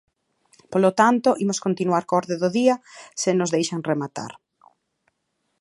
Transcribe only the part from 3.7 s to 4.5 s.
rematar.